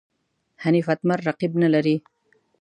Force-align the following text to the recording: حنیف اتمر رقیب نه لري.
حنیف 0.63 0.87
اتمر 0.93 1.19
رقیب 1.27 1.53
نه 1.61 1.67
لري. 1.73 1.95